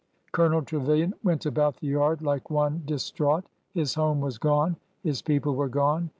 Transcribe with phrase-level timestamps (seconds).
[0.31, 3.43] Colonel Trevilian went about the yard like one dis traught.
[3.75, 4.77] His home was gone.
[5.03, 6.09] His people were gone.